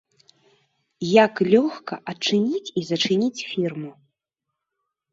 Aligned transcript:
Як 1.25 1.33
лёгка 1.53 1.95
адчыніць 2.15 2.65
і 2.83 2.87
зачыніць 2.91 3.45
фірму. 3.53 3.91